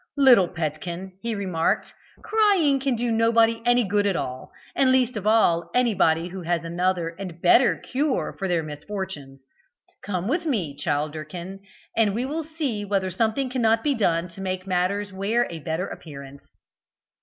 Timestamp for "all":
4.15-4.51, 5.27-5.69